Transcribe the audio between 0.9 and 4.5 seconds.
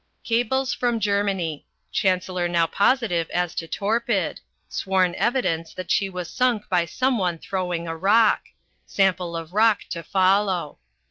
Germany. Chancellor now positive as to Torpid.